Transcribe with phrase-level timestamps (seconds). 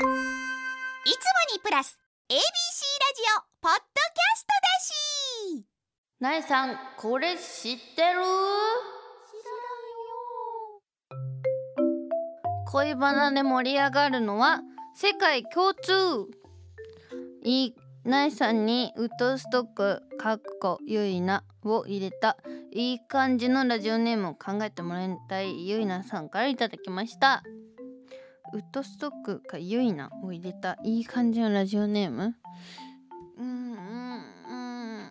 [0.00, 0.08] いつも
[1.54, 1.98] にプラス
[2.30, 2.42] ABC ラジ
[3.36, 5.66] オポッドキャストだし。
[6.20, 8.20] なえさんこれ知ってる？
[12.72, 14.62] 恋バナで盛り上がるのは
[14.94, 15.92] 世界共通。
[17.42, 17.74] いい
[18.04, 22.38] なえさんにウッドストックかっこゆいなを入れた
[22.72, 27.42] いい感じのラジオネームを考えてもらいたいゆいなさんからいただきました
[28.52, 32.34] ウッドストックかゆいなを入れたいい感じのラジオネーム？
[33.38, 33.74] うんうん。
[33.74, 35.10] うん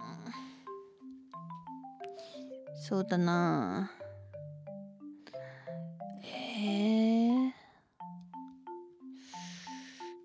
[2.82, 3.92] そうだな。
[6.22, 7.54] へえ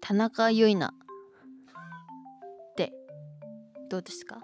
[0.01, 2.93] 田中ゆいなって
[3.91, 4.41] どうですか？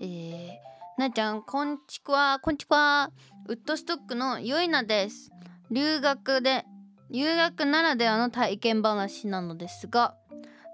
[0.00, 0.48] えー、
[0.98, 3.10] なちゃんこんちくわこんちくわ。
[3.48, 5.30] ウッドストックのゆいなです。
[5.70, 6.64] 留学で
[7.10, 10.14] 留学ならではの体験話なのですが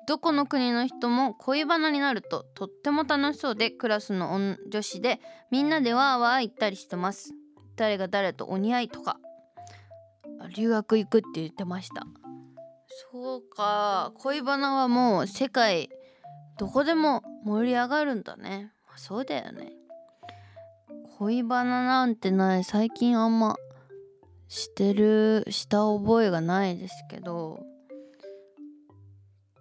[0.06, 5.20] どこの国の人も恋バナになるととっても楽しそうでクラスの女子で
[5.50, 7.34] みんなでわーわー言ったりしてます。
[7.74, 9.18] 誰が誰とお似合いとか。
[10.54, 12.06] 留学行くって言ってました。
[13.10, 14.12] そうか。
[14.18, 15.90] 恋バナはもう世界
[16.58, 18.72] どこでも盛り上がるんだね。
[18.96, 19.72] そうだよね。
[21.18, 22.64] 恋バナなんてない。
[22.64, 23.56] 最近あんま
[24.48, 27.64] してるした覚えがないですけど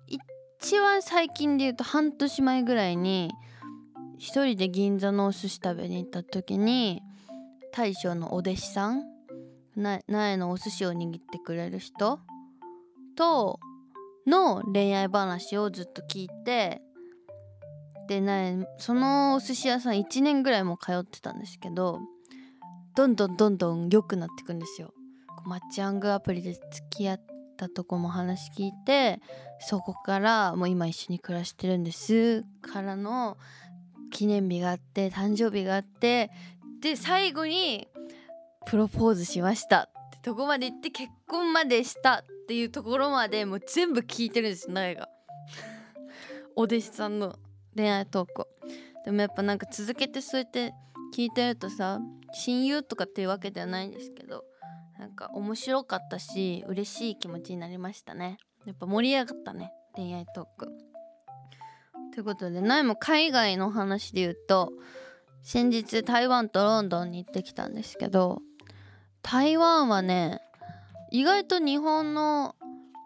[0.07, 3.31] 一番最近で言うと半年前ぐらいに
[4.17, 7.01] 一人で銀座のお寿司食べに行った時に
[7.71, 9.03] 大将のお弟子さん
[9.75, 12.19] 苗のお寿司を握ってくれる人
[13.17, 13.59] と
[14.25, 16.81] の恋愛話をずっと聞いて
[18.07, 21.99] で苗そのお寿司屋さん1年ぐらいも通ってたんですけど
[22.95, 24.93] どんどんどんどん良くなっていくんですよ。
[25.45, 27.21] マッチアングアプリで付き合っ
[27.57, 29.21] たとこも話聞いて
[29.59, 33.37] そこからもう今一緒に暮らしてるんですからの
[34.11, 36.31] 記念日があって誕生日があって
[36.81, 37.87] で最後に
[38.65, 45.09] プロポーズしましたってとこまで行って結婚までしたっていうところまでもう全部聞いてるんです苗が
[46.55, 47.37] お弟子さんの
[47.75, 48.47] 恋愛トーク
[49.05, 50.73] でもやっぱなんか続けてそうやって
[51.15, 52.01] 聞いてるとさ
[52.33, 54.43] 親友とかっていうわけではないんですけど
[54.99, 58.37] なんか面白かったし嬉しい気持ちになりましたね。
[58.65, 60.67] やっぱ盛り上がったね恋愛トーク。
[62.13, 64.73] ということで苗も海外の話で言うと
[65.41, 68.41] 先日台湾とロンドンに行ってきたんですけど
[69.21, 70.41] 台湾はね
[71.11, 72.55] 意外と日本の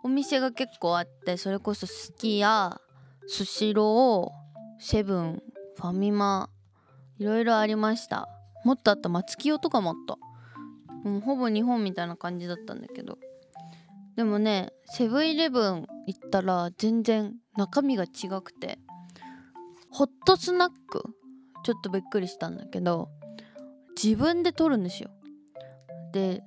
[0.03, 2.81] お店が結構あってそれこそすき家
[3.27, 5.43] スシローセブン
[5.75, 6.49] ファミマ
[7.19, 8.27] いろいろありました。
[8.63, 10.17] もっとあった松清とかもあった。
[11.09, 13.17] もうほぼ日本みたいな感じだったんだけど。
[14.15, 18.79] でもねセブンイレブン行ったら全然中身が違くて
[19.89, 21.03] ホットスナック
[21.63, 23.09] ちょっとびっくりしたんだけど
[24.01, 25.09] 自分で取るんですよ。
[26.11, 26.43] で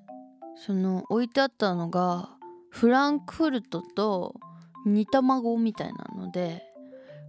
[0.57, 2.31] その置いてあったのが
[2.71, 4.35] フランクフルトと
[4.85, 6.63] 煮卵みたいなので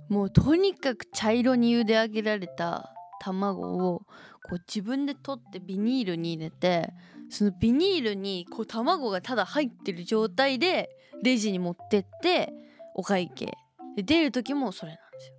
[0.10, 2.93] もうとにかく茶色に茹で上げられた
[3.24, 4.00] 卵を
[4.44, 6.94] こう自分で取ってビニールに入れて
[7.30, 10.90] そのビニールにこう卵がただ入ってる状態で
[11.24, 12.54] レジに持ってって
[12.96, 13.54] お会計。
[13.96, 15.34] で出る時もそれなんですよ。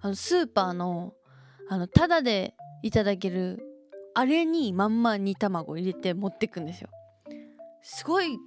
[0.00, 1.12] あのスーパーの
[1.68, 3.62] あのタダでいただける
[4.14, 6.88] あれにまんま煮卵入れて持ってくんですよ。
[7.82, 8.38] すごい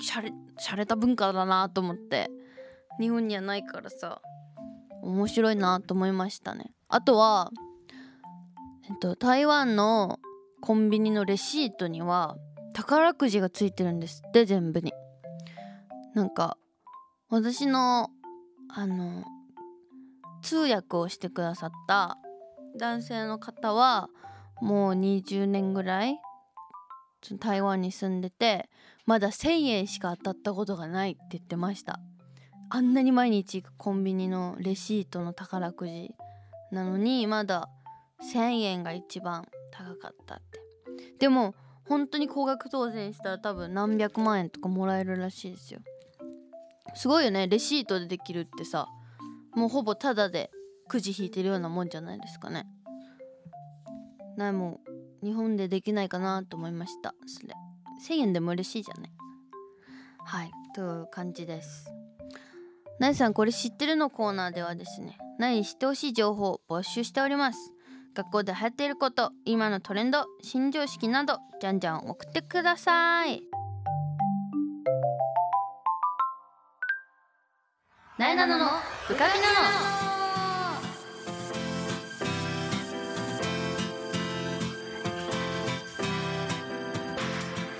[0.00, 2.30] しゃれしゃれた文化だなと思って。
[3.00, 4.20] 日本にはないからさ
[5.02, 6.72] 面白いなと思いましたね。
[6.88, 7.50] あとは
[8.88, 10.20] えっと台湾の
[10.60, 12.36] コンビニのレシートには
[12.74, 14.92] 宝くじがついてるんですって全部に。
[16.14, 16.56] なんか
[17.28, 18.10] 私の
[18.68, 19.24] あの
[20.42, 22.18] 通訳をしてくださった
[22.78, 24.08] 男性の方は
[24.60, 26.18] もう20年ぐらい
[27.40, 28.68] 台湾に住んでて
[29.06, 31.98] まだ1,000円しか当たったことがないって言ってました。
[32.70, 36.14] あんなに毎日行くコンビニのレシートの宝くじ
[36.70, 37.68] なのにまだ
[38.22, 40.60] 1,000円が一番高かったって。
[41.18, 41.54] でも
[41.88, 45.80] 本当に高額当選したら多分何百万円とかもらえるらしいですよ。
[46.94, 47.46] すごいよね。
[47.48, 48.88] レシートでできるってさ
[49.54, 50.50] もうほぼタダで
[50.88, 52.66] くじ引いてるようなもんじゃないですかね。
[54.36, 54.80] なも
[55.22, 57.14] う日本でできないかなと思いました。
[57.26, 57.54] それ。
[58.06, 59.12] 1000円でも嬉しいじゃね
[60.24, 60.50] はい。
[60.74, 61.90] という感じです。
[62.98, 67.73] なえさんこれ知ってるのコーナーではですね何知ってほしい情報を募集しております。
[68.14, 73.42] 学校で流行っていること今のトレンド新常識などじゃんじゃん送ってください。
[78.16, 78.66] なえなのの
[79.08, 80.04] ブカピナノ。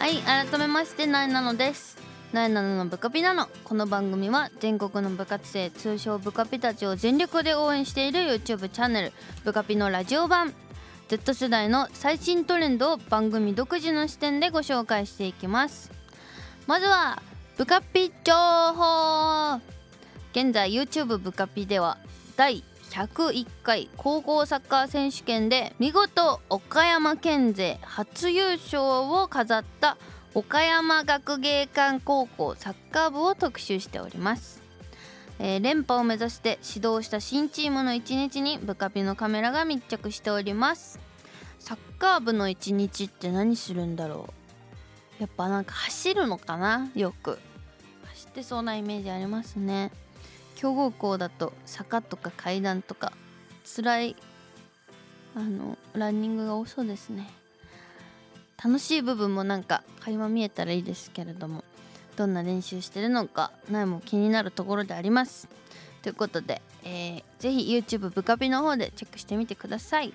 [0.01, 0.17] はい
[0.51, 2.04] 改めましてなえなのです。
[2.35, 9.13] なえなののブカピなのこの番組は全国の部活生通称ブカピたちを全力で応援している YouTube チャンネル
[9.45, 10.53] ブカピのラジオ版。
[11.07, 15.93] Z 世代の最新トレンドを番組独自の視点でご紹介していきます。
[16.67, 17.23] まずは
[17.57, 18.35] ブカピ情
[18.75, 19.61] 報。
[20.33, 21.99] 現在 YouTube ブカピでは
[22.37, 29.97] 第101回高校サッカー選手権で見事岡山県勢初優勝を飾った
[30.37, 34.61] 岡山学芸館高校サッカー部を特集しております、
[35.39, 40.99] えー連覇を目指して指導した新チームの一日にブカピのカメラが密着しております。
[41.61, 44.29] サッカー部の一日って何するんだろ
[45.19, 45.23] う。
[45.23, 47.39] やっぱなんか走るのかなよく。
[48.07, 49.93] 走ってそうなイメージありますね。
[50.57, 53.13] 強豪校だと坂とか階段とか
[53.65, 54.17] 辛い
[55.37, 57.29] あのランニングが多そうですね。
[58.63, 61.65] 楽しい部分もなんか垣間見えたらいいですけれども
[62.17, 65.49] どんな練習してるのか苗も気になるところであります。
[66.03, 70.13] ということで、えーぜひ YouTube ブカピの方でチェックしてみてください。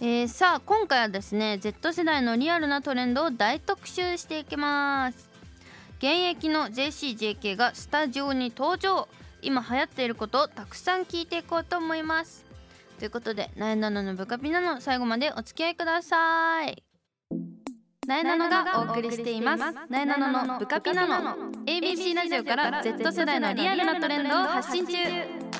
[0.00, 5.28] えーさあ今回はですね Z 世代のリアルなトレンドを大特集していきます。
[5.98, 9.08] 現役の JCJK がスタジオに登場。
[9.42, 12.44] 今流行っていることをたくさん聞いていこうと思います。
[12.98, 16.82] ということで「なえなののブカピナの最後までお付き合いください。
[18.06, 19.64] なえなのがお送りしています。
[19.88, 21.52] なえなののブカピナノ。
[21.66, 24.92] ABC ラジオから Z 世代のリアルなトレンドを発信中。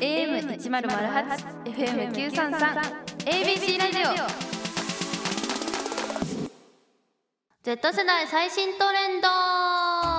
[0.01, 4.55] AM1008 FM933 ABC ラジオ。
[7.63, 10.14] Z 世代最新トレンド。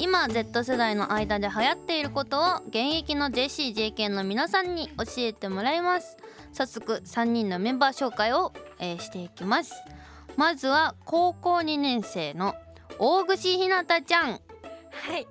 [0.00, 6.16] 今 Z 世代の間で流行っていることを現役の JCJK の皆さんに教えてもらいます。
[6.52, 9.74] 早速3人のメンバー紹介を、えーしていきます。
[10.38, 12.54] まずは高校2年生の
[12.98, 14.30] 大串ひなたちゃん。
[14.30, 14.38] は
[15.18, 15.28] い、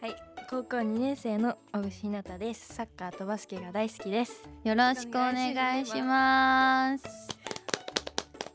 [0.00, 0.14] はい、
[0.48, 2.72] 高校2年生の小串ひなたです。
[2.72, 4.48] サッカーとバスケが大好きです。
[4.62, 7.04] よろしくお願いします。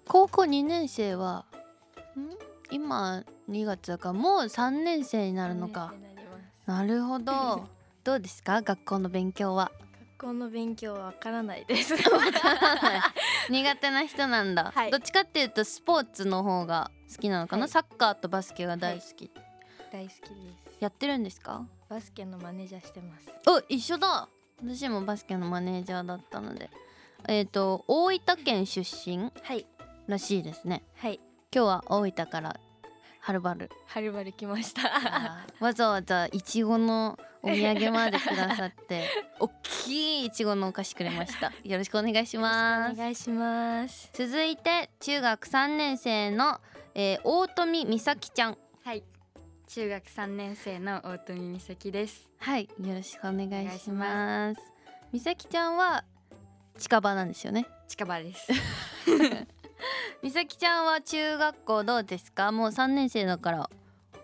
[0.08, 1.46] 高校2年生は
[2.18, 2.49] ん？
[2.72, 5.94] 今2月だからもう3年生になるのか。
[6.66, 7.68] なるほど。
[8.04, 8.62] どうですか？
[8.62, 9.72] 学校の勉強は？
[10.18, 11.96] 学校の勉強はわからないです。
[13.50, 14.92] 苦手な人なんだ、はい。
[14.92, 17.70] どっちかっていうとスポーツの方が好きなのかな、はい。
[17.70, 19.32] サッカーとバスケが大好き、
[19.92, 20.20] 大好きで
[20.72, 20.78] す。
[20.82, 21.66] やってるんですか？
[21.88, 23.30] バスケのマネージャーしてます。
[23.48, 24.28] お一緒だ。
[24.64, 26.70] 私もバスケのマネージャーだったので。
[27.28, 29.66] えっ、と大分県出身はい、
[30.08, 30.84] らしいですね。
[30.96, 31.20] はい、
[31.52, 32.60] 今日は大分から
[33.22, 33.72] はるばる。
[33.88, 35.48] はるばる来ました。
[35.60, 39.08] わざわざいちごのお土産までくださって
[39.40, 41.52] 大きいいちごのお菓子くれました。
[41.64, 42.94] よろしくお願いします。
[42.94, 44.12] お願いします。
[44.14, 46.62] 続いて中学3年生の、
[46.94, 48.58] えー、大富美咲ちゃん。
[48.84, 49.04] はい。
[49.66, 52.30] 中学3年生の大富美咲です。
[52.38, 54.62] はいよろしくお願いします。
[55.12, 56.04] 美咲ちゃんは
[56.78, 57.66] 近場なんですよね。
[57.88, 58.52] 近場です
[60.22, 62.52] 美咲ちゃんは中学校どうですか？
[62.52, 63.70] もう3年生だから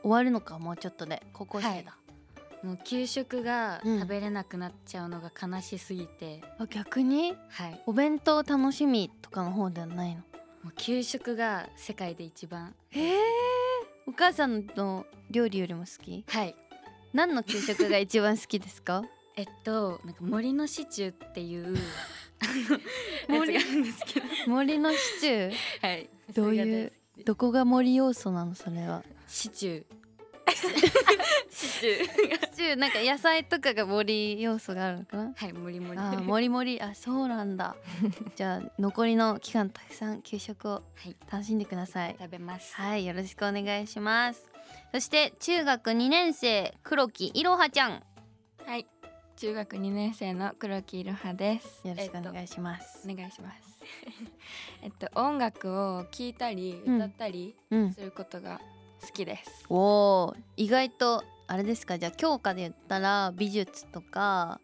[0.02, 0.60] 終わるのか？
[0.60, 1.22] もうちょっとで。
[1.34, 1.98] 高校生だ、
[2.64, 4.00] もう給食がうん。
[4.00, 7.36] 食べれなくなっちゃうのが悲しすぎて、あ逆に？
[7.50, 7.82] はい。
[7.86, 10.22] お弁当楽しみとかの方ではないの？
[10.64, 12.76] もう給食が世界で一番。
[12.92, 13.18] えー、
[14.08, 16.26] お母さんの料理よりも好き？
[16.28, 16.56] はい。
[17.14, 19.04] 何の給食が一番好きですか？
[19.38, 21.80] えっとなんか森のシチューっていう森
[22.42, 22.48] や
[23.28, 24.26] つがあるんですけど。
[24.48, 25.88] 森のシチュー？
[25.88, 26.10] はい。
[26.34, 26.94] どういう
[27.26, 28.56] どこが森要素なの？
[28.56, 29.04] それは。
[29.28, 29.86] シチュー。
[31.50, 32.04] シチュー。
[32.52, 32.76] シチュー。
[32.76, 35.34] なんか野菜とかが森要素があるのかな？
[35.36, 35.98] はい森森。
[35.98, 37.76] あーもりもりあそうなんだ。
[38.36, 41.16] じゃあ残りの期間たくさん給食をはい。
[41.32, 42.16] 楽しんでください。
[42.20, 42.76] 食べます。
[42.76, 44.50] はいよろしくお願いします。
[44.92, 48.04] そして中学2年生黒木いろはちゃん。
[48.66, 48.88] はい、
[49.38, 51.86] 中学2年生の黒木いろはです。
[51.88, 53.58] よろしくおえっ願いします、とお願いします。
[54.82, 58.62] えっと音楽を聴いたりうん歌ったりうんすることが
[59.02, 59.66] 好きです。
[59.70, 62.00] おー意外とあれですか？
[62.00, 64.62] じゃあ教科で言ったら美術とか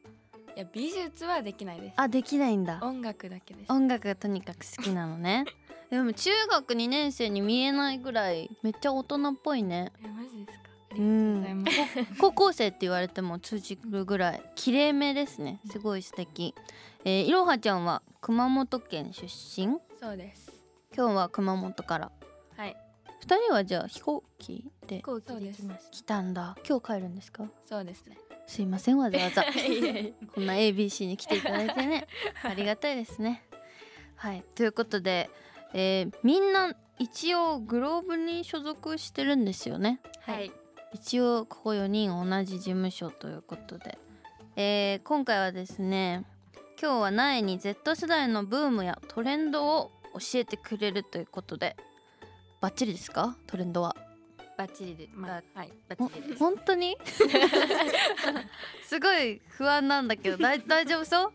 [0.55, 1.93] いや美術はできないです。
[1.97, 3.71] あできないんだ音楽だけです。
[3.71, 5.45] 音楽がとにかく好きなのね
[5.91, 10.70] でも中学2年生に見えないぐらいめっちゃ大人っぽいねえマジですか？
[10.91, 11.77] あうりがとうございんます。
[12.19, 15.59] 高校生って言われても通じるぐらい綺麗めですね。
[15.69, 16.53] すごい素敵。
[17.03, 19.77] えー、いろはちゃんは熊本県出身？
[19.99, 20.51] そうです。
[20.95, 22.11] 今日は熊本から。
[22.57, 22.75] はい。
[23.21, 25.51] 二人はじゃあ飛行機で飛行機で
[25.91, 26.21] 来た。
[26.21, 26.55] んだ。
[26.67, 27.45] 今日帰るんですか？
[27.65, 28.17] そうですね。
[28.47, 29.43] すいませんわざわざ。
[30.35, 32.07] こんな ABC に来ていただいてね。
[32.43, 33.43] ありがたいですね。
[34.15, 34.43] はい。
[34.55, 35.29] ということで、
[35.73, 39.99] えーみんな一応グローブに所属してるんですよね。
[40.21, 40.51] はい
[40.93, 43.97] 一応ここ4人同じ事務所ということで、
[44.55, 46.25] えー今回はですね
[46.81, 51.75] 今日は苗に Z 世代のブームやトレンドを教えてくれるということで。
[52.59, 53.35] バッチリですか？
[53.47, 53.95] トレンドは。
[54.57, 55.73] バッチリで、まあバはい。
[55.89, 56.39] バほッチリです。
[56.39, 56.95] 本当に？
[58.85, 61.31] すごい不安なんだけど大 大丈夫そう？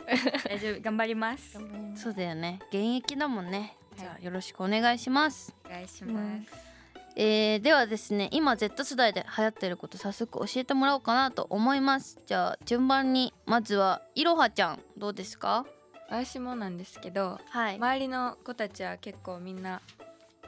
[0.49, 0.81] 大丈夫。
[0.81, 1.59] 頑張ります。
[1.97, 2.61] そうだよね。
[2.69, 3.77] 現役だもんね。
[3.97, 6.66] じゃはあよろしくお願いします、お願いします
[7.19, 12.21] えー、ではですね今 Z 世代で流行ってること早速教えてもらおうかなと思います。
[12.27, 15.65] じゃあ順番にまずはいろはちゃんどうですか？
[16.09, 19.81] 私もなんですけどはい、周りの子たちは結構みんな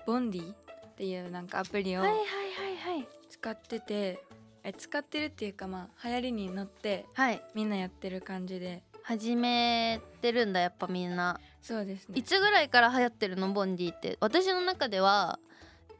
[0.07, 0.57] ボンディっ
[0.95, 2.23] ていうなんかアプリをはいはいは
[2.93, 3.09] いはい。
[3.31, 4.23] 使ってて
[4.63, 7.43] え使ってるっていうかまあ流行りに乗ってはい。
[7.55, 8.83] みんなやってる感じで。
[9.03, 11.41] 始めてるんだやっぱみんな。
[11.63, 12.19] そうですね。
[12.19, 13.51] いつぐらいから流行ってるの？
[13.55, 14.19] ボンディって。
[14.21, 15.39] 私の中では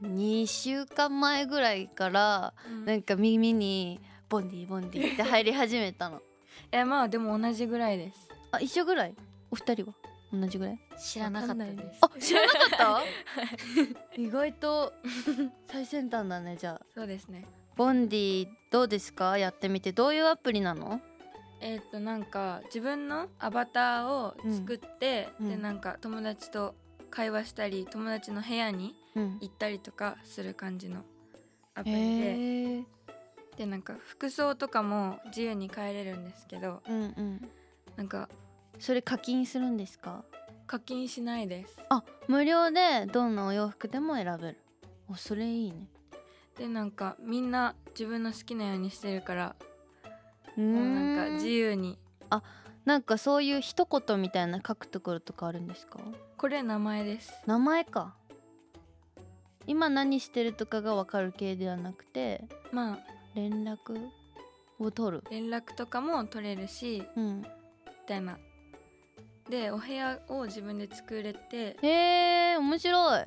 [0.03, 2.85] 2週間前ぐらいからうん。
[2.85, 6.19] なんか耳にボンディボンディって入り始めたの。
[6.73, 8.29] いやまあでも同じぐらいです。
[8.53, 9.15] あ一緒ぐらい？
[9.51, 9.95] お二人は？
[10.33, 10.79] 同じぐらい？
[10.99, 11.99] 知らなかったでです。
[12.03, 13.03] あ知らなかった？
[14.21, 14.93] 意外と
[15.67, 16.87] 最先端だねじゃあ。
[16.95, 17.47] そうですね。
[17.77, 19.39] ボンディどうですか？
[19.39, 19.93] やってみて。
[19.93, 21.01] どういうアプリなの？
[21.61, 25.47] えっ、となんか自分のアバターを作って、うん。
[25.47, 25.53] うん。
[25.53, 26.75] でなんか友達と
[27.11, 29.08] 会話したり友達の部屋にうん
[29.41, 31.05] 行ったりとかする感じの
[31.75, 32.01] アプリで。
[32.01, 32.85] へえ
[33.57, 37.51] でなんか服装とかも自由に変えれるんですけどうんうん。
[37.97, 38.29] なんか
[38.79, 40.25] それ課金するんですか？
[40.69, 41.77] 課金しないです。
[41.89, 44.59] あ無料でどんなお洋服でも選べる。
[45.11, 45.89] おそれいいね。
[46.57, 49.57] でなんかみんな自分の好きなようにしてるから
[50.57, 51.99] うもうなんかん自由に。
[52.85, 55.99] なんかそういう一言みたいな書くところとかあるんですか？
[56.37, 57.33] これ名前です。
[57.47, 58.15] 名前か
[59.69, 62.99] 今何してるとかが分かる系ではなくてまあ
[63.35, 64.09] 連絡
[64.81, 65.25] を取る。
[65.31, 67.43] 連絡とかも取れるしうん。
[67.43, 67.47] み
[68.07, 68.39] たいな。
[69.49, 73.25] でお部屋を自分で作れてへえ面白い。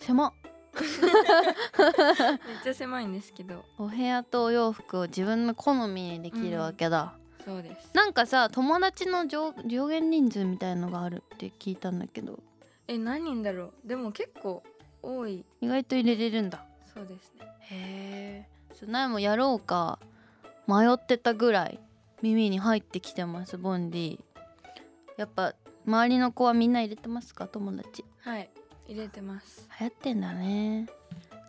[0.00, 0.32] 狭っ。
[0.80, 3.64] めっちゃ狭いんですけど。
[3.78, 7.90] お部屋とお洋服を自分の好みにできるわけだ、そうです。
[7.94, 12.38] なんかさ友達の上上限人数みたいのがあるって聞いたんだけど。
[12.88, 13.88] え何人だろう？
[13.88, 14.62] でも結構
[15.02, 15.44] 多い。
[15.60, 16.64] 意外と入れれるんだ。
[16.92, 17.46] そうですね。
[17.60, 19.98] へえそう苗もやろうか
[20.66, 21.78] 迷ってたぐらい
[22.22, 24.20] 耳に入ってきてますボンディ。
[25.16, 25.54] やっぱ
[25.86, 27.46] 周りの子はみんな入れてますか？
[27.46, 28.04] 友達。
[28.20, 28.50] はい。
[28.88, 29.68] 入れてます。
[29.78, 30.88] 流行ってんだね。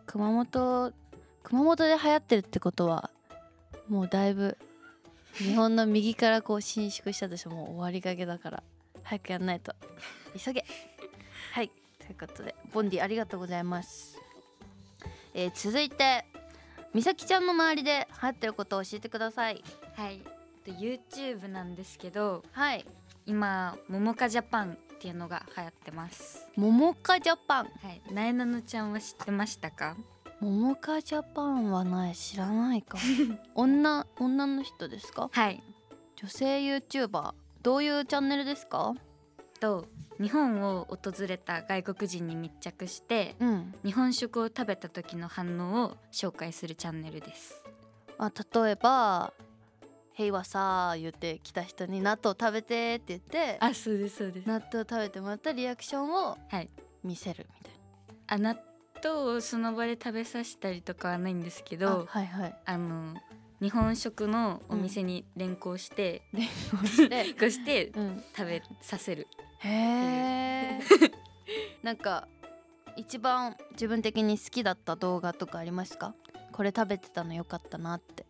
[0.06, 0.94] 熊本
[1.44, 3.10] 熊本で流行ってるってことは
[3.88, 4.58] もうだいぶ
[5.36, 8.64] 日本の右からこう伸縮したとしてもう終わりかけだから。
[9.04, 9.74] 早くやんないと。
[10.38, 10.64] 急げ。
[11.54, 11.70] はい。
[11.70, 11.74] と
[12.12, 14.18] いうことでボンディありがとうございます、
[15.34, 16.26] えー続いて
[16.94, 19.64] 美咲ちゃんの周りで流行ってることを教えてください。
[19.96, 20.20] はい。
[20.66, 22.86] で YouTube なんですけどはい。
[23.26, 26.46] 今「ももかジャパン」っていうのが流行ってます。
[26.58, 27.66] ももかジャパン？
[27.66, 28.02] はい。
[28.14, 29.96] なえなのちゃんは知ってましたか？
[30.42, 32.98] ももかジャパンはない知らないか。
[33.56, 35.30] 女女の人ですか？
[35.32, 35.64] はい。
[36.18, 38.96] 女性 YouTuber どういうチャンネルですか？
[39.62, 39.86] と
[40.22, 43.74] 日本を訪れた外国人に密着してうん。
[43.84, 47.64] 日本食を食べた時の反応を紹介するチャンネルです。
[48.20, 49.34] あ例えば
[50.14, 56.70] 「へいはさ」言って来た人に納豆食べてって言ってあそうですそうです納豆食べてもらったリアクションをはい。
[57.04, 57.74] 見せるみたい
[58.28, 58.56] あ納
[59.04, 62.56] 豆をその場で食べさせたりとかはないんですけなどあはいはい。
[62.66, 63.16] あの
[63.60, 67.26] 日本食のお店に連行して、連合して。
[67.52, 68.24] してうん。
[68.36, 69.28] 食べさせる
[69.64, 70.80] へえ
[71.84, 72.28] なんか
[72.98, 76.14] 一番自分的に好きだった動画とかありますか？
[76.52, 78.26] これ食べてたのよかったなって。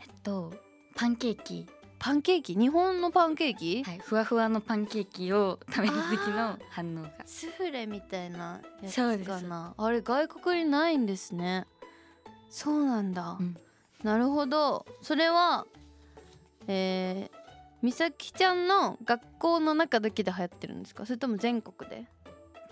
[0.00, 0.52] えっと
[0.94, 1.66] パンケーキ、
[1.98, 2.54] パンケーキ？
[2.54, 7.10] 日本のパンケーキ、はい、ふわふわのパンケーキを食べた時の反応が。
[7.24, 9.74] スフレみたいなやつかな？
[9.76, 11.66] あれ外国にないんですね。
[12.50, 13.56] そうなんだ、うん。
[14.02, 14.84] なるほど。
[15.02, 15.66] それは
[16.66, 17.43] えー、
[17.84, 21.04] 美咲ちゃんの学校の中だけで流行ってるんですか？
[21.04, 22.06] それとも全国で？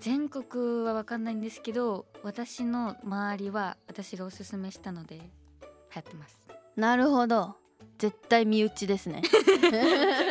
[0.00, 5.23] 全国は分かんないんですけど私の周りは私がおすすめしたので流
[5.97, 6.40] 行ってます。
[6.76, 7.57] なるほど。
[7.99, 9.21] 絶対身内ですね。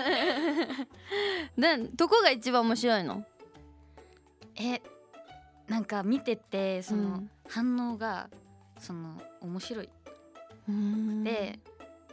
[1.55, 3.23] でどこが一番面白いの？
[4.55, 4.81] え
[5.67, 7.29] なんか見ててその、うん。
[7.47, 8.31] 反応が
[8.79, 9.89] その面白い、
[11.23, 11.59] で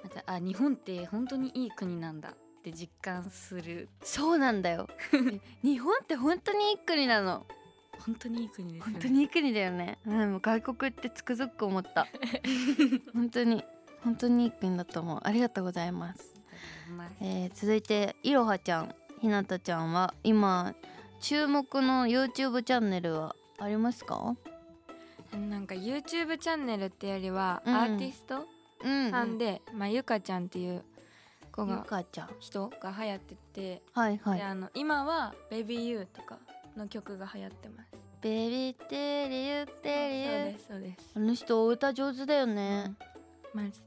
[0.03, 3.89] なんかあ日本って本当にいい国なんだって実感する。
[4.03, 4.89] そうなんだよ。
[5.63, 7.47] 日本って本当にいい国なの。
[8.05, 8.93] 本当にいい国ですよね。
[8.93, 9.99] 本当にいい国だよね。
[10.07, 12.07] うん外国ってつくづく思った。
[13.15, 13.65] 本当に
[14.03, 15.21] 本当にいい国だと思う。
[15.23, 16.35] ありがとうございます、
[16.97, 20.75] まあえー続いていろはちゃんひなたちゃんは今
[21.21, 24.37] 注目の YouTube チャンネルはありますか？
[25.33, 27.75] なんか YouTube チャンネルってよりはうん。
[27.75, 28.47] アーティスト
[28.85, 29.11] うん。
[29.11, 30.85] さんで、まあ、ゆかちゃんっていう
[31.65, 32.31] 子ゆがかちゃん。
[32.41, 34.39] 人が流行ってて、はいはい。
[34.39, 36.39] であの今は「Baby You」とか
[36.77, 37.91] の曲が流行ってます。
[38.21, 41.13] ベビーテリユそうテリユですそうです。
[41.17, 42.95] あの人お歌上手だよね、
[43.55, 43.81] マジ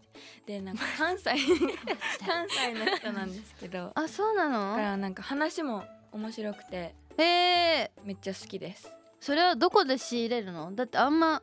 [0.46, 0.60] で。
[0.60, 1.32] でなんか関西
[2.26, 3.92] 関西の人なんですけど。
[3.96, 8.90] あそうなだかのらなんか話も面白くてえー、めっちゃ好きです。
[9.20, 10.74] それはどこで仕入れるの？
[10.74, 11.42] だってあんま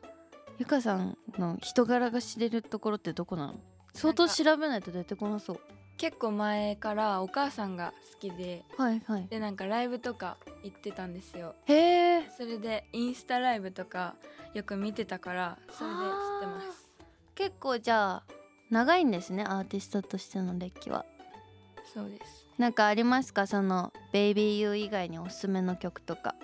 [0.57, 3.55] ゆかさんの人柄が知れるところってどこなの？
[3.93, 5.61] 相当調べないと出てこなそう
[5.99, 9.27] 結構前からお母さんが好きではいはい。
[9.29, 11.55] でなんかライブとか行ってたんですよ。
[11.65, 12.29] へえ。
[12.37, 14.15] それでインスタライブとか
[14.53, 16.05] よく見てたからそれで知っ
[16.41, 16.89] てます。
[17.35, 18.23] 結構じゃあ
[18.69, 21.05] 長いんですねアーティストとしての歴は。
[21.93, 22.47] そうです。
[22.57, 23.45] なんかありますか？
[23.47, 26.35] その「Baby You」以外におすすめの曲とか。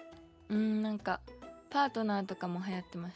[0.49, 1.21] うんなんか
[1.69, 3.15] パートナーとかも流行ってまし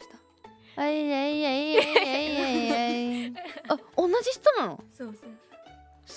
[0.76, 0.82] た。
[0.82, 2.90] あいやいやいやいやいやいや
[3.28, 3.34] い。
[3.34, 4.82] や あ同じ人なの？
[4.94, 5.30] そうそう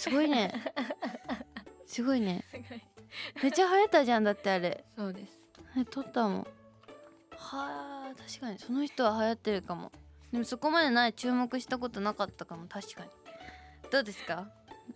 [0.03, 0.53] すごいね。
[1.85, 2.43] すごいね。
[2.51, 2.81] すごい
[3.41, 4.83] めっちゃ流行ったじゃんだってあれ。
[4.97, 5.39] そうです。
[5.77, 6.37] え撮ったもん。
[6.39, 8.59] はあ確かに。
[8.59, 9.91] その人は流行ってるかも。
[10.31, 12.67] でもそこまでない注目したことなかったかも。
[12.67, 13.09] 確かに。
[13.91, 14.49] どうですか？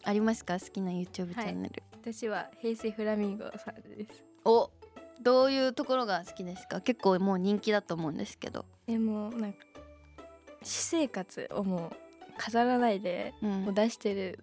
[0.04, 0.60] ありますか？
[0.60, 4.24] 好きな YouTube チャンネル、私は平成フラミンゴさんです。
[4.44, 4.72] お
[5.22, 6.82] どういうところが好きですか？
[6.82, 9.60] 結構もう人気だと思うんですけど、でもなんか
[10.64, 11.92] 私生活をもう
[12.38, 13.50] 飾らないでうん。
[13.66, 14.40] もう出してる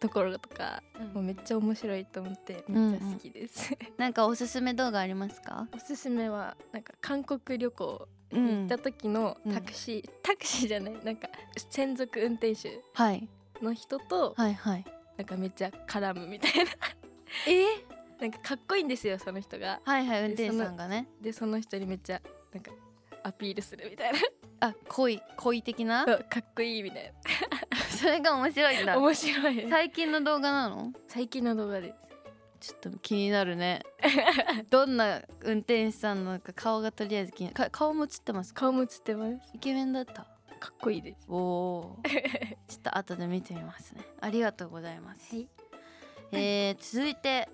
[0.00, 1.06] ところとか、うん。
[1.14, 5.66] もうめっちゃ面白いと思ってめっちゃ好きです、 なんかおすすめ動画ありますか？
[5.74, 9.54] おすすめはなんか韓国旅行行った時のうん。
[9.54, 11.28] タクシー、タクシーじゃないなんか
[11.70, 13.28] 専属運転手はい。
[13.62, 14.84] の人とはいはい。
[15.16, 16.70] なんかめっちゃ絡むみたいな。
[17.48, 17.64] え？
[18.20, 19.80] なんかかっこいいんですよその人が。
[19.84, 21.08] はいはい運転手さんがね。
[21.20, 22.20] でその人にめっちゃ
[22.52, 22.72] なんか
[23.22, 24.18] アピールするみたいな
[24.60, 26.04] あ恋恋的な？
[26.04, 27.14] そうかっこいいみたい
[27.90, 28.92] それが面白いんだ。
[28.94, 29.66] な面白い。
[29.70, 30.92] 最近の動画なの？
[31.06, 31.94] 最近の動画です。
[32.60, 33.82] ちょっと気になるね。
[34.70, 38.62] どんな運転手さんのか顔がとりあえず気にか顔も映ってますか？
[38.62, 39.50] 顔も映ってます。
[39.54, 40.26] イケメンだった？
[40.58, 41.24] かっこいいです。
[41.28, 42.08] おおー。
[42.66, 44.02] ちょっと後で見てみますね。
[44.20, 45.48] ありがとうございます、はい。
[46.32, 47.48] えー、続いて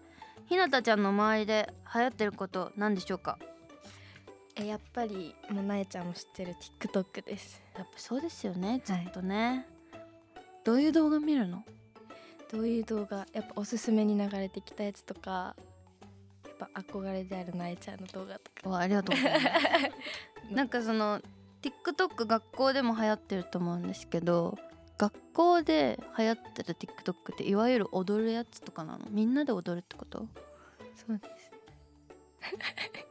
[0.47, 3.39] ひなたちゃんの周りで流行ってることなんでしょうか？
[4.57, 7.61] えやっぱりもうなえちゃんも知ってる TikTok です。
[7.77, 9.67] やっぱそうですよねずっとね、
[10.63, 11.65] どういう動画見るの？
[12.53, 13.27] どういう動画？
[13.33, 15.57] やっぱおすすめに流れてきたやつとか
[16.45, 18.71] やっぱ憧れであるなえちゃんの動画とか。
[18.71, 19.55] わありがとうございます。
[20.55, 21.21] なんかその
[21.61, 24.57] TikTok 学校でも流行ってると思うんですけど
[24.99, 29.07] 学校で流行ってる TikTok っていわゆる踊るやつとかなの？
[29.11, 30.29] みんなで踊るってこと？
[30.95, 31.51] そうです。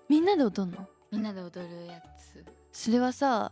[0.07, 0.87] みんなで踊るの？
[1.13, 2.43] みんなで踊るやつ。
[2.71, 3.51] それはさ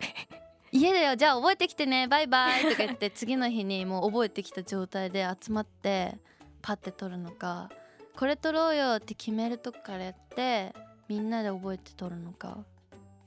[0.72, 6.16] 家だよじゃあ覚えてきてねバイバイとか言って次の日にもう覚えてきた状態で集まって
[6.62, 7.68] パッて撮るのか
[8.16, 10.74] これ撮ろうよって決めるとこからやって
[11.06, 12.64] みんなで覚えて撮るのか。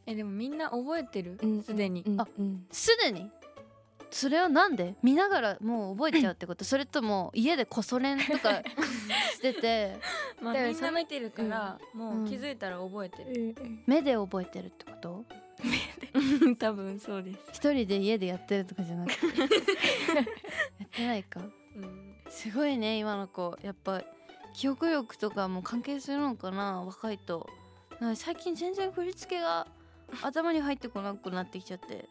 [0.06, 1.38] えでもみんな覚えてる？
[1.42, 2.66] うんすでに、うんあうん。
[2.72, 3.30] すでに？
[4.14, 4.96] それはなんで？
[5.02, 6.64] 見ながらもう覚えちゃうってこと？
[6.64, 8.62] それとも家でこそ練とか
[9.34, 9.98] してて。
[10.42, 12.24] まあ、みんな見てるから、もうん。
[12.26, 13.56] う気づいたら覚えてる、
[13.88, 15.26] 目で覚えてるってこと？
[16.60, 19.26] 多分そうです、一人で家でやってるとかじゃなくて？
[19.38, 19.44] や
[20.86, 21.40] ってないか？
[21.76, 23.58] うん、すごいね今の子。
[23.64, 24.04] やっぱ
[24.54, 26.82] 記憶力とかも関係するのかな？
[26.82, 27.50] 若いと。
[28.16, 29.66] 最近全然振り付けが
[30.22, 32.08] 頭に入ってこなくなってきちゃって。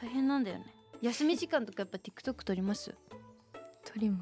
[0.00, 0.64] 大変なんだよね
[1.02, 2.94] 休み時間とかやっぱ TikTok 撮ります？
[3.84, 4.18] 撮りま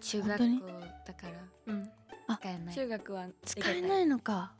[0.00, 0.10] す。
[0.12, 0.66] 中学本校
[1.06, 1.32] だから。
[1.66, 2.74] うん、使えない。
[2.74, 4.52] 中学は使えないのか。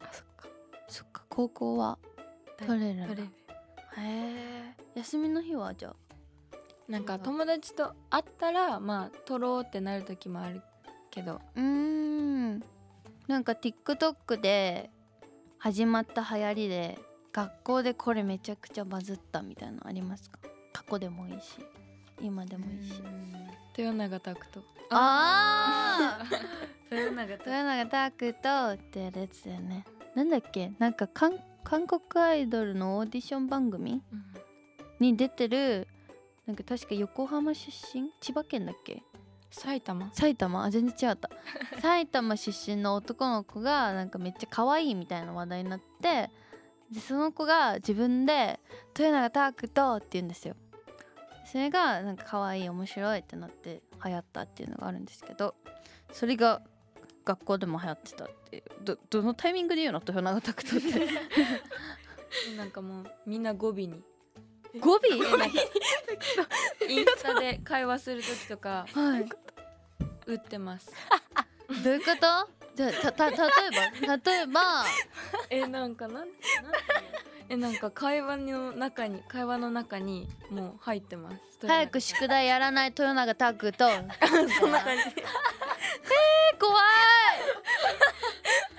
[0.00, 0.48] あそっか。
[0.88, 1.24] そっか。
[1.28, 1.98] 高校は
[2.58, 3.22] 撮れる撮れる。
[3.22, 3.26] へ
[3.98, 5.94] え休みの日はじゃあ？
[6.88, 10.62] なんか友達と会ったらまあ撮ろうってなる時もある
[11.10, 11.40] けど。
[11.56, 12.62] うーん。
[13.26, 14.90] なんか TikTok で
[15.58, 16.98] 始まった流行りで
[17.32, 20.38] 学校でこれめちゃくちゃバズったみたいなのありますか？
[20.74, 21.56] 過去でもいいし
[22.20, 23.02] 今でもいいし。
[23.78, 26.24] 豊永拓人ああ
[26.94, 29.84] 豊永豊永拓人ってやつだよね。
[30.14, 30.72] なんだっけ？
[30.78, 34.02] なんか韓韓国アイドルのオーディション番組？
[35.00, 35.88] に出てる
[36.46, 38.10] なんか確か横浜出身？
[38.20, 39.02] 千葉県だっけ？
[39.50, 40.12] 埼玉。
[40.12, 40.62] 埼玉？
[40.64, 41.30] あ全然違った。
[41.82, 46.30] 埼玉出身の男の子がなんかめっちゃ可愛いみたいな話題になって
[46.92, 48.60] でその子が自分で
[48.96, 50.54] 「豊永拓人」って言うんですよ
[51.44, 55.54] それがなんか可愛い面白いってなって流行ったっていうのがあるんですけど
[56.12, 56.62] それが
[57.24, 61.08] 学校でも流行ってたってどどのタイミングで言うの豊永拓人って。
[62.56, 64.02] なんかもうみんな語尾に。
[64.80, 64.98] 語尾？
[66.88, 69.26] インスタで会話する時とかはい。
[70.26, 70.90] 打ってます。
[71.84, 72.48] どういうこと？
[72.74, 73.40] じゃあたた例え
[74.06, 74.16] ば？
[74.32, 74.60] 例えば。
[75.50, 76.72] えなんかなんなんていうの？
[77.48, 81.36] えなんか会話の中に会話の中にもう入ってます。
[81.66, 83.84] 早く宿題やらない豊永拓人
[84.60, 85.02] そんな感じ。
[86.58, 86.84] 怖い。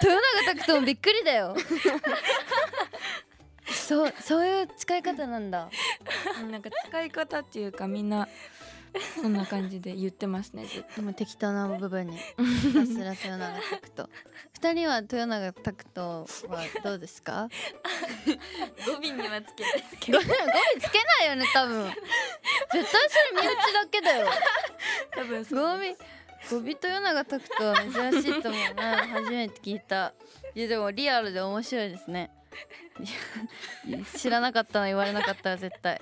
[0.01, 1.56] 豊永拓人もびっくりだよ。
[3.67, 5.69] そうそういう使い方なんだ。
[6.39, 8.28] う んなんか使い方っていうかみんな
[9.21, 10.95] そんな感じで言ってますねずっと。
[10.97, 14.10] でも適当な部分に ひたすら豊永拓人
[14.53, 16.25] 二人は豊永拓人は
[16.84, 17.49] どうですか？
[18.86, 20.27] 語尾にはつけない語尾語
[20.77, 21.86] 尾つけないよね多分。
[21.86, 21.95] 絶
[22.71, 24.27] 対それ身内だけだよ。
[25.12, 25.77] 多分語尾
[26.49, 27.75] 語尾豊永拓人は
[28.12, 30.13] 珍しいと思うな初めて聞いた。
[30.53, 32.31] いやでもリアルで面白いですね。
[33.86, 35.99] いや知らなかったの言われなかったら絶対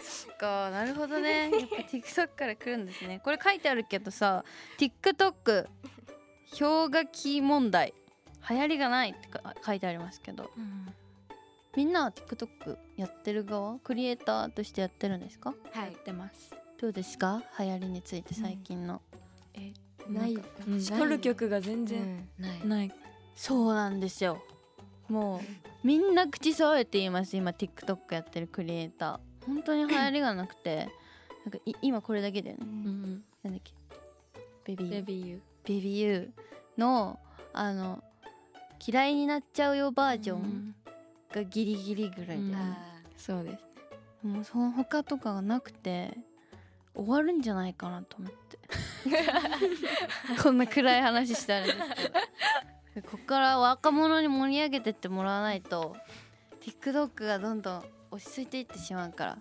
[0.00, 1.50] そっかなるほどね。
[1.50, 3.20] やっぱ TikTok から来るんですね。
[3.22, 4.44] これ書いてあるけどさ
[4.78, 5.66] TikTok
[6.58, 7.94] 氷河期問題。
[8.48, 10.50] 流行りがないってか書いてありますけど。
[11.76, 13.78] みんなは TikTok やってる側？
[13.80, 15.54] クリエイターとしてやってるんですか？
[15.74, 16.54] やってます。
[16.80, 17.42] どうですか？
[17.58, 19.02] 流行りについて最近の、
[20.08, 20.34] ない。
[20.34, 22.66] んかうん取る曲が全然ない。
[22.66, 22.92] ない。
[23.36, 24.42] そうなんですよ。
[25.08, 25.40] もう
[25.86, 30.88] みんな口揃えて言います今 TikTok やってるクリエイター本当に流行りがなくて
[31.44, 32.62] なんかい今これだけだよね。
[32.64, 33.24] うん。
[33.42, 33.72] なんだっけ？
[34.64, 34.90] ベビー。
[34.90, 37.18] ベビーユベビーユーの
[37.52, 38.02] あの
[38.86, 40.74] 嫌いになっちゃうよバージョン
[41.32, 42.54] がギリギリぐらいで、うん。
[42.54, 42.76] あ
[43.16, 46.16] そうですもうその他とかがなくて
[46.94, 48.58] 終わるんじゃないかなと思って。
[50.42, 52.08] こんな暗い話してあるんですけ
[53.00, 53.08] ど。
[53.10, 55.96] ここから若者に盛り上げてってもらわないと
[56.60, 59.38] TikTok がどんどん落ち着いていってしまうから。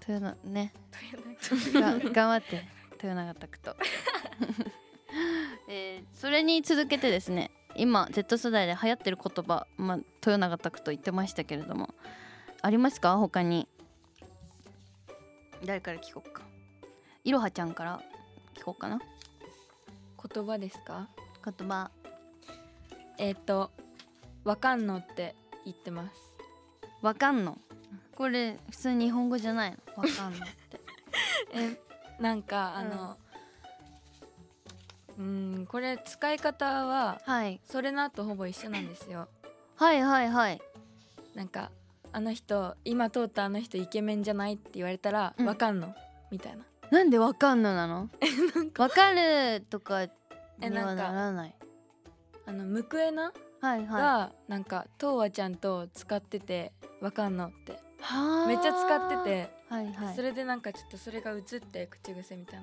[0.00, 0.72] というのね
[1.74, 3.76] が 頑張って豊永拓人
[5.68, 11.94] えーそれに続けてですね今 Z 世代で流行ってる言葉、まあ、豊永拓人言ってましたけれども
[12.62, 13.16] ありますか？
[13.16, 13.68] 他に。
[15.64, 16.42] 誰から聞こうか？
[17.24, 18.02] いろはちゃんから
[18.54, 18.98] 聞こうかな？
[20.34, 21.08] 言葉ですか？
[21.44, 21.90] 言葉。
[23.18, 23.70] えっ、と
[24.44, 26.31] わかんのって言ってます
[27.02, 27.58] わかんの？
[28.14, 29.76] これ普通日本語じゃないの？
[29.96, 30.80] わかんのって。
[31.52, 31.76] え
[32.20, 33.16] なんかあの
[35.18, 35.66] うん。
[35.68, 37.60] これ使い方ははい。
[37.64, 39.28] それなとほぼ一緒なんですよ。
[39.76, 40.60] はいはいはい。
[41.34, 41.70] なんか
[42.12, 45.46] あの人今通ったあの人イケメンじゃないって言われたらうん。
[45.46, 45.94] わかんの、
[46.30, 46.64] みたいな。
[46.90, 48.08] なんでわかんのなの？
[48.78, 50.12] わかるとかに
[50.60, 51.54] えなんかはならない。
[52.46, 57.72] あのムクエナはいはいがなんかとうわちゃんと使っててわかんのって。
[58.00, 58.46] はあ。
[58.46, 60.14] めっちゃ使ってて、はいはい。
[60.16, 62.60] それでなんかちょっとそれが映って口癖みたい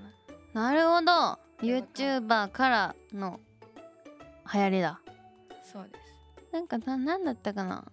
[0.54, 0.72] な。
[0.72, 1.40] なるほど。
[1.66, 3.40] YouTuber からの
[4.54, 5.00] 流行りだ。
[5.64, 6.54] そうです。
[6.54, 7.86] なんかななんだったかな。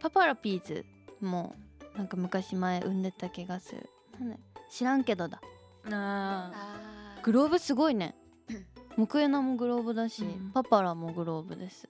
[0.00, 0.84] パパラピーズ
[1.20, 1.54] も
[1.96, 3.88] なんか昔前産んでた気がする。
[4.20, 4.36] なんだ
[4.70, 5.40] 知らんけどだ。
[5.86, 8.14] ああグローブすごいね。
[8.96, 10.50] ムクエナもグローブだし、うん。
[10.52, 11.88] パパラもグローブです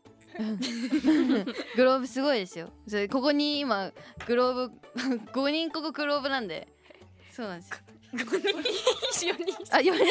[1.77, 2.71] グローブすごいですよ。
[2.89, 3.93] それここに今
[4.27, 4.73] グローブ
[5.33, 6.69] 5人ここグローブなんで。
[7.33, 7.77] そうなんですよ。
[9.71, 9.93] あ4人。
[9.93, 10.09] 4人4人。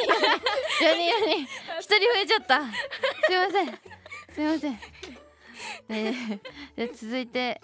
[1.43, 2.61] 1人増えちゃった。
[2.61, 3.67] すいません。
[4.33, 4.79] すいません。
[5.89, 6.39] えー、
[6.75, 7.61] で続いて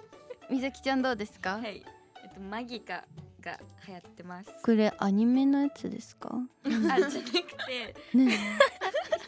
[0.50, 1.84] みさきちゃんどうですか、はい。
[2.24, 3.04] えっとマギカ
[3.42, 4.52] が流行ってます。
[4.64, 6.30] これアニメのやつですか？
[6.66, 7.96] あじゃなくて。
[8.14, 8.38] ね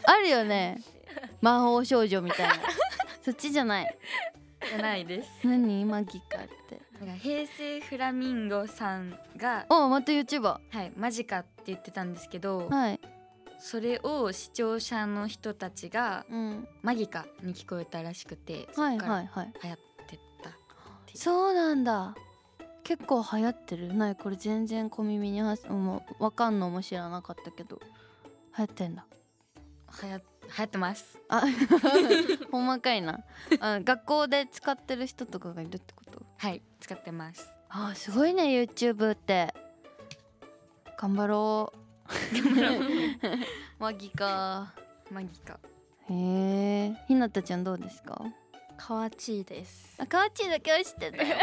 [0.04, 0.80] あるよね。
[1.42, 2.54] 魔法少女みたいな
[3.22, 3.98] そっちじゃない。
[4.68, 5.28] じゃないです。
[5.44, 5.84] 何？
[5.84, 6.80] マギカって。
[7.04, 13.00] なんか平成フラミンゴさんがおまた YouTuber はいマジかって言ってたんですけど、はい。
[13.58, 16.68] それを視聴者の人たちがうん。
[16.82, 19.52] マギカに聞こえたらしくてそはいはいはい。
[19.62, 20.52] 流行ってったっ
[21.06, 21.18] ていう。
[21.18, 22.14] そうなんだ。
[22.84, 23.94] 結構流行ってる。
[23.94, 27.78] ないこれ全然小耳にはもうわかんのも知らなかったけど。
[28.58, 29.06] 流行ってんだ。
[30.02, 30.20] 流行
[30.56, 31.18] 行ってます。
[31.28, 31.42] あ
[32.50, 33.20] ほんまかいな。
[33.60, 36.22] あ学校で使ってる人とかがいるってこと？
[36.36, 37.48] はい使ってます。
[37.68, 39.54] あすごいね YouTube って。
[40.98, 41.78] 頑張ろう。
[43.78, 44.74] マギか
[45.10, 45.58] マギか
[46.08, 47.04] へえ。
[47.06, 48.20] ひなたちゃんどうですか？
[48.76, 49.96] かわちいです。
[50.02, 51.22] あかわちいだけは知ってた。
[51.22, 51.28] よ。
[51.28, 51.34] よ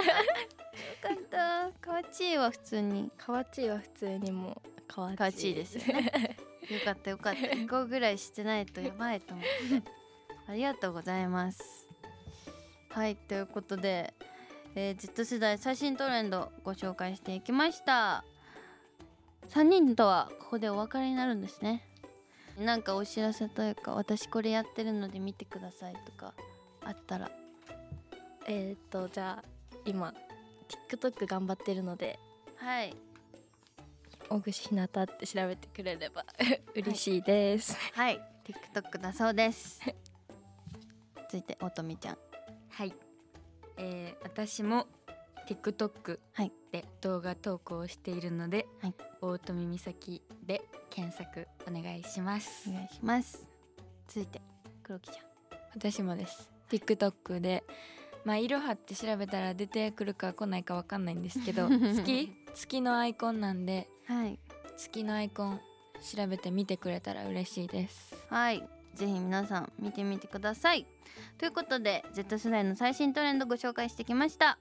[1.01, 1.71] かった。
[1.79, 3.11] かわちいは普通に。
[3.17, 5.17] かわちいは普通にもうかわちい。
[5.17, 6.37] かわちいですよね
[6.69, 7.39] よかったよかった。
[7.55, 9.45] 1個ぐらいしてないとやばいと思っ
[9.81, 9.89] て。
[10.47, 11.87] ありがとうございます。
[12.89, 14.13] はいということで、
[14.75, 18.23] えー Z 世代最新トレンドご紹介していきました。
[19.49, 21.87] 3人とはここでお別れになるんですね。
[22.57, 26.33] なんかお知らせというか私これやってるので見てくださいとか
[26.83, 27.31] あったら。
[28.47, 30.13] えーっとじゃあ今
[30.89, 32.19] TikTok 頑張ってるので。
[32.55, 32.95] はい
[34.29, 36.25] 大串ひなたって調べてくれれば
[36.75, 38.21] 嬉しいです、はい。
[38.43, 39.81] TikTok だそうです。
[41.31, 42.17] 続いておとみちゃん。
[42.69, 42.93] はい、
[43.77, 44.87] えー、私も
[45.47, 46.51] TikTok はい。
[46.71, 48.95] で動画投稿をしているので、はい。
[49.21, 52.69] 大富美咲で検索お願いします。
[52.69, 53.47] お願いします。
[54.07, 54.41] 続いて
[54.83, 55.25] 黒木ちゃん。
[55.73, 56.49] 私もです。
[56.69, 57.63] TikTok で
[58.27, 64.37] まあいろはって調べたら出てくるか来ないかわかんないんですけど 月月のアイコンなんではい。
[64.75, 65.61] 月のアイコン
[66.01, 68.13] 調べてみてくれたら嬉しいです。
[68.29, 68.67] はい。
[68.95, 70.85] ぜひ皆さん見てみてください。
[71.37, 74.59] ということで Z 世代の最新トレンドご紹介してきました。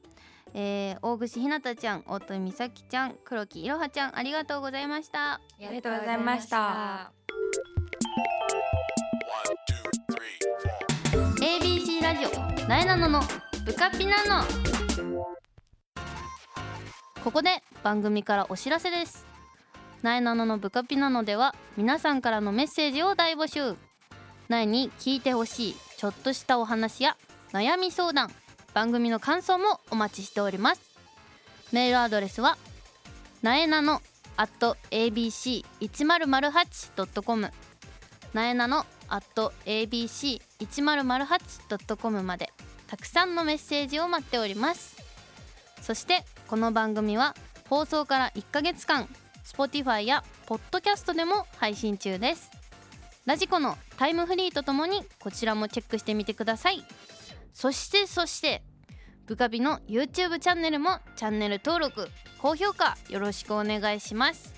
[0.55, 5.35] えー、大串ひなたちゃん大戸美咲ちゃん黒木いろはちゃんありがとうございました。
[5.35, 7.11] ありがとうございました。
[11.41, 14.43] ABC ラジオなえなののブカピナの。
[17.25, 19.27] ここで番組からお知らせです。
[20.03, 23.75] なえなののブカピナのでは皆さんからのメッセージを大募集。
[24.49, 27.17] なえに聞いてほしいちょっとしたお話や
[27.51, 28.31] 悩み相談
[28.73, 30.81] 番組の感想もお待ちしております。
[31.73, 32.57] メールアドレスは
[33.43, 34.01] なえなの
[34.37, 37.51] at abc1008.com
[38.33, 42.53] なえなの at abc1008.com まで。
[42.87, 44.97] たくさんのメッセージを待っております。
[45.83, 47.35] そしてこの番組は
[47.69, 49.09] 放送から1ヶ月間
[49.45, 52.51] Spotify や Podcast でも配信中です。
[53.25, 56.85] ラジコのタイムフリーとともにこちらもチェックしてみてください。
[57.53, 58.63] そしてそして
[59.27, 64.55] ブカビの YouTube チャンネルもチャンネル登録高評価よろしくお願いします。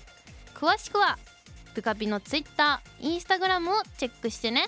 [0.53, 1.17] 詳しくは
[1.73, 4.65] ブカピの Twitter、Instagram をチェックしてね。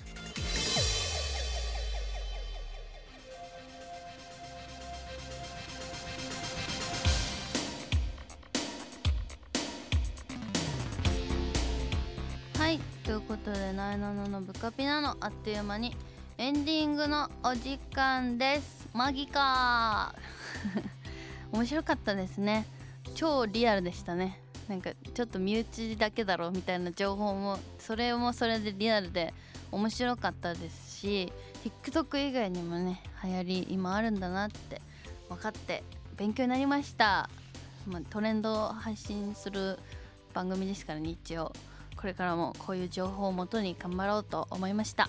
[13.32, 15.96] ことで「なえなののブカピなの」あっという間に
[16.38, 18.90] エンディングのお時間です。
[18.94, 20.14] マギか。
[21.54, 22.66] 面白かったですね。
[23.16, 24.42] 超リアルでしたね。
[24.68, 29.34] なんかちょっと身内だけだろうみたいな情報もそれもそれでリアルで
[29.72, 31.32] 面白かったですし
[31.64, 34.82] TikTok 以外にもね流行り今あるんだなって
[35.30, 35.84] 分かって
[36.18, 37.30] 勉強になりました、
[37.88, 39.80] まあ、トレンドを配信する
[40.34, 41.54] 番組ですからね一応。
[42.02, 45.08] これからもこういう情報をもとに頑張ろうと思いました。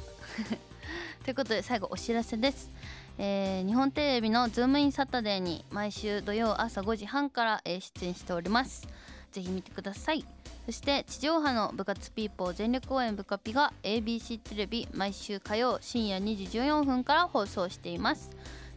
[1.25, 2.71] ということで最後お知らせです。
[3.19, 8.87] えー日本テレビの「ズームインサタデー」に毎週土曜朝5時半から、出演しております。
[9.31, 10.25] ぜひ見てください。
[10.67, 18.31] そして地上波の部活ピーポー全力応援部カピが ABC テレビ毎週火曜深夜2時14分から放送しています。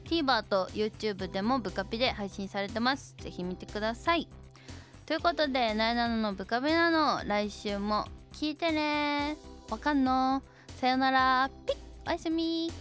[0.06, 3.16] TVer と YouTube でも部カピで配信されてます。
[3.20, 4.30] ぜひ見てください。
[5.06, 9.38] ということで「なえなののブカベなの」来週も聞いてね。
[9.70, 10.42] わかんの。
[10.80, 11.50] さよなら。
[11.68, 11.78] ピッ。
[12.08, 12.72] おやすみ。